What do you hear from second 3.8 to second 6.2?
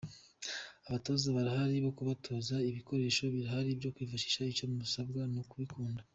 kwifashisha, icyo musabwa ni ukubikunda.